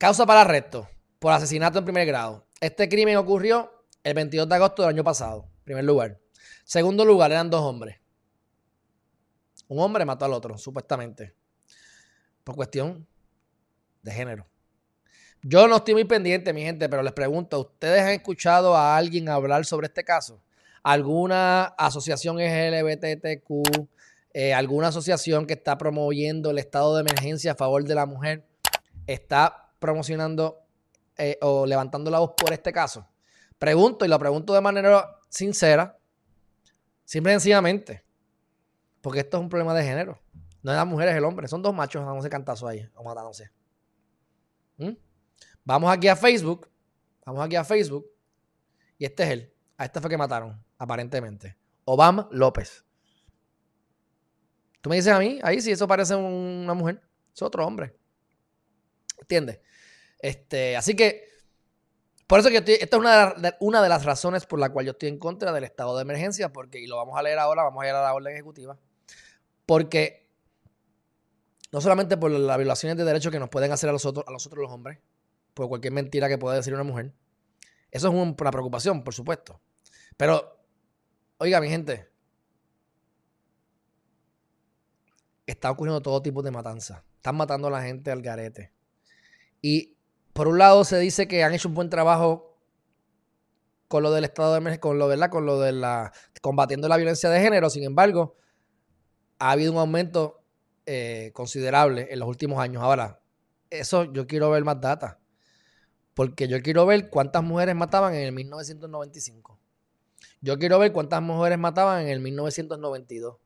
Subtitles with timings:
[0.00, 0.88] Causa para arresto
[1.18, 2.46] por asesinato en primer grado.
[2.58, 6.18] Este crimen ocurrió el 22 de agosto del año pasado, primer lugar.
[6.64, 7.98] Segundo lugar, eran dos hombres.
[9.68, 11.34] Un hombre mató al otro, supuestamente.
[12.44, 13.06] Por cuestión
[14.00, 14.46] de género.
[15.42, 19.28] Yo no estoy muy pendiente, mi gente, pero les pregunto, ¿ustedes han escuchado a alguien
[19.28, 20.42] hablar sobre este caso?
[20.82, 23.86] ¿Alguna asociación LGBTQ,
[24.32, 28.46] eh, alguna asociación que está promoviendo el estado de emergencia a favor de la mujer,
[29.06, 30.60] está promocionando
[31.18, 33.08] eh, o levantando la voz por este caso?
[33.58, 35.98] Pregunto y lo pregunto de manera sincera,
[37.04, 38.04] simple y sencillamente,
[39.00, 40.20] porque esto es un problema de género.
[40.62, 41.48] No es la mujer, es el hombre.
[41.48, 43.50] Son dos machos dándose cantazo ahí o matándose.
[44.76, 44.92] ¿Mm?
[45.64, 46.70] Vamos aquí a Facebook.
[47.24, 48.06] Vamos aquí a Facebook.
[48.98, 49.54] Y este es él.
[49.76, 51.56] A este fue que mataron, aparentemente.
[51.84, 52.84] Obama López.
[54.80, 57.02] Tú me dices a mí, ahí sí, eso parece una mujer.
[57.34, 57.96] Es otro hombre.
[59.20, 59.60] ¿Entiendes?
[60.18, 61.28] Este, así que,
[62.26, 64.86] por eso que estoy, esta es una de, una de, las razones por la cual
[64.86, 67.62] yo estoy en contra del estado de emergencia, porque, y lo vamos a leer ahora,
[67.62, 68.78] vamos a ir a la orden ejecutiva,
[69.66, 70.28] porque
[71.72, 74.32] no solamente por las violaciones de derechos que nos pueden hacer a los otros, a
[74.32, 74.98] los, otros los hombres,
[75.54, 77.12] por cualquier mentira que pueda decir una mujer.
[77.90, 79.60] Eso es una preocupación, por supuesto.
[80.16, 80.58] Pero,
[81.38, 82.08] oiga, mi gente,
[85.46, 87.04] está ocurriendo todo tipo de matanza.
[87.16, 88.72] Están matando a la gente al garete.
[89.62, 89.96] Y
[90.32, 92.56] por un lado se dice que han hecho un buen trabajo
[93.88, 95.30] con lo del estado de emergencia, con lo, ¿verdad?
[95.30, 97.68] Con lo de la combatiendo la violencia de género.
[97.70, 98.36] Sin embargo,
[99.38, 100.42] ha habido un aumento
[100.86, 102.82] eh, considerable en los últimos años.
[102.82, 103.20] Ahora,
[103.68, 105.18] eso yo quiero ver más data.
[106.14, 109.58] Porque yo quiero ver cuántas mujeres mataban en el 1995.
[110.40, 113.36] Yo quiero ver cuántas mujeres mataban en el 1992.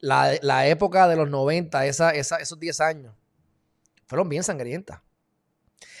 [0.00, 3.14] La, época de los 90, esa, esos 10 años,
[4.06, 5.00] fueron bien sangrientas.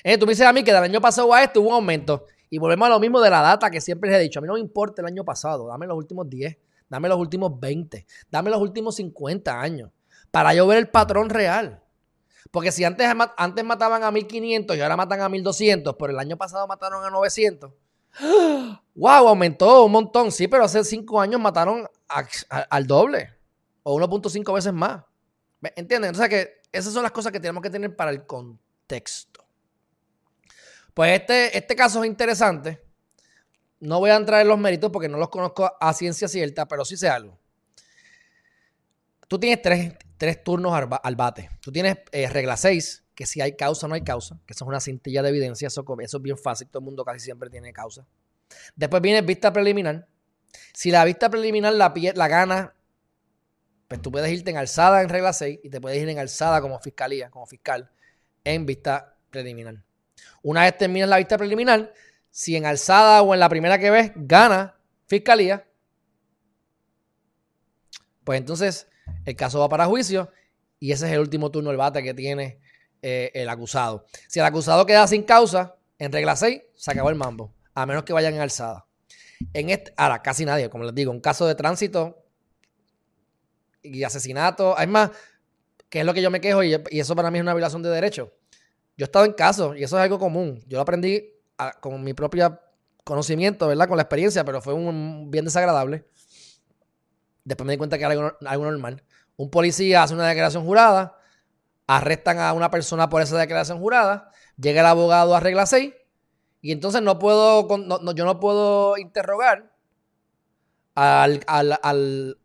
[0.02, 2.26] Eh, tú me dices a mí que del año pasado a este hubo un aumento.
[2.50, 4.38] Y volvemos a lo mismo de la data que siempre les he dicho.
[4.38, 5.68] A mí no me importa el año pasado.
[5.68, 6.56] Dame los últimos 10.
[6.88, 8.06] Dame los últimos 20.
[8.30, 9.90] Dame los últimos 50 años.
[10.30, 11.82] Para yo ver el patrón real.
[12.50, 16.36] Porque si antes, antes mataban a 1500 y ahora matan a 1200, pero el año
[16.36, 17.72] pasado mataron a 900.
[18.94, 19.28] ¡Wow!
[19.28, 20.30] Aumentó un montón.
[20.30, 21.88] Sí, pero hace 5 años mataron
[22.68, 23.30] al doble.
[23.82, 25.02] O 1.5 veces más.
[25.76, 26.10] ¿Entienden?
[26.10, 29.41] Entonces, que esas son las cosas que tenemos que tener para el contexto.
[30.94, 32.82] Pues este, este caso es interesante.
[33.80, 36.84] No voy a entrar en los méritos porque no los conozco a ciencia cierta, pero
[36.84, 37.38] sí sé algo.
[39.26, 41.48] Tú tienes tres, tres turnos al, bate.
[41.60, 44.68] Tú tienes eh, regla 6, que si hay causa no hay causa, que eso es
[44.68, 47.72] una cintilla de evidencia, eso, eso es bien fácil, todo el mundo casi siempre tiene
[47.72, 48.06] causa.
[48.76, 50.06] Después viene vista preliminar.
[50.74, 52.74] Si la vista preliminar la, la gana,
[53.88, 56.60] pues tú puedes irte en alzada en regla 6 y te puedes ir en alzada
[56.60, 57.90] como fiscalía, como fiscal,
[58.44, 59.82] en vista preliminar.
[60.42, 61.92] Una vez terminas la vista preliminar,
[62.30, 65.66] si en alzada o en la primera que ves gana fiscalía,
[68.24, 68.88] pues entonces
[69.24, 70.30] el caso va para juicio
[70.78, 72.58] y ese es el último turno del bate que tiene
[73.02, 74.06] eh, el acusado.
[74.28, 78.02] Si el acusado queda sin causa, en regla 6, se acabó el mambo, a menos
[78.04, 78.86] que vayan en alzada.
[79.52, 82.24] En este, ahora, casi nadie, como les digo, un caso de tránsito
[83.82, 85.10] y asesinato, es más,
[85.88, 87.90] que es lo que yo me quejo y, eso para mí es una violación de
[87.90, 88.30] derechos.
[88.96, 90.60] Yo he estado en casos y eso es algo común.
[90.66, 91.24] Yo lo aprendí
[91.80, 92.58] con mi propio
[93.04, 93.88] conocimiento, ¿verdad?
[93.88, 96.06] Con la experiencia, pero fue un bien desagradable.
[97.44, 99.02] Después me di cuenta que era algo, normal.
[99.36, 101.18] Un policía hace una declaración jurada,
[101.86, 105.92] arrestan a una persona por esa declaración jurada, llega el abogado a regla 6
[106.60, 107.66] y entonces no puedo,
[108.14, 109.72] yo no puedo interrogar
[110.94, 112.36] al,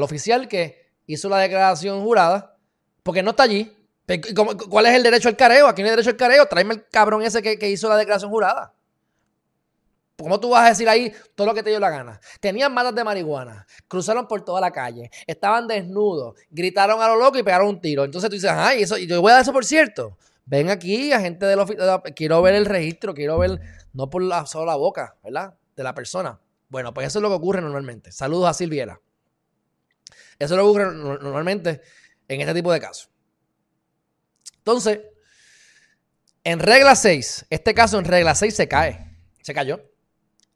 [0.00, 2.56] oficial que hizo la declaración jurada
[3.02, 3.74] porque no está allí.
[4.68, 5.66] ¿Cuál es el derecho al careo?
[5.66, 6.46] ¿A quién el derecho al careo?
[6.46, 8.72] Tráeme el cabrón ese que, que hizo la declaración jurada.
[10.20, 12.20] ¿Cómo tú vas a decir ahí todo lo que te dio la gana?
[12.40, 17.38] Tenían matas de marihuana, cruzaron por toda la calle, estaban desnudos, gritaron a lo loco
[17.38, 18.02] y pegaron un tiro.
[18.02, 20.18] Entonces tú dices, ay, eso, yo voy a dar eso por cierto.
[20.44, 23.60] Ven aquí, agente del oficina, quiero ver el registro, quiero ver,
[23.92, 25.54] no por la, solo la boca, ¿verdad?
[25.76, 26.40] De la persona.
[26.68, 28.10] Bueno, pues eso es lo que ocurre normalmente.
[28.10, 29.00] Saludos a Silviera.
[30.38, 31.82] Eso es lo que ocurre normalmente
[32.26, 33.08] en este tipo de casos.
[34.68, 35.00] Entonces,
[36.44, 39.82] en regla 6, este caso en regla 6 se cae, se cayó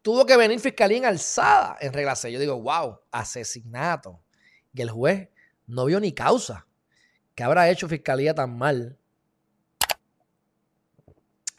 [0.03, 2.31] tuvo que venir fiscalía en alzada en regla 6.
[2.33, 4.21] Yo digo, wow, asesinato.
[4.73, 5.29] Y el juez
[5.65, 6.67] no vio ni causa.
[7.33, 8.99] ¿Qué habrá hecho fiscalía tan mal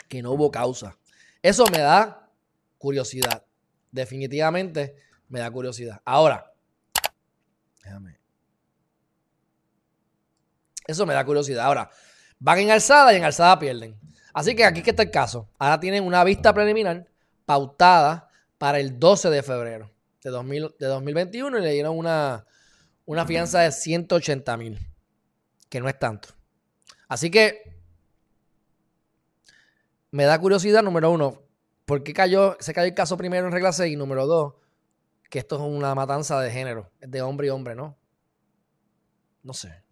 [0.06, 0.96] que no hubo causa?
[1.42, 2.30] Eso me da
[2.78, 3.44] curiosidad.
[3.90, 4.94] Definitivamente
[5.28, 6.00] me da curiosidad.
[6.04, 6.52] Ahora,
[7.82, 8.20] déjame.
[10.86, 11.64] Eso me da curiosidad.
[11.64, 11.90] Ahora,
[12.38, 13.98] van en alzada y en alzada pierden.
[14.32, 15.48] Así que aquí que está el caso.
[15.58, 17.06] Ahora tienen una vista preliminar
[17.46, 18.28] pautada
[18.58, 22.46] para el 12 de febrero de, 2021 y le dieron una,
[23.04, 24.78] una fianza de 180 mil,
[25.68, 26.30] que no es tanto.
[27.08, 27.74] Así que
[30.10, 31.42] me da curiosidad, número uno,
[31.84, 33.92] ¿por qué cayó, se cayó el caso primero en regla 6?
[33.92, 34.54] Y número dos,
[35.28, 37.96] que esto es una matanza de género, de hombre y hombre, ¿no?
[39.42, 39.82] No sé.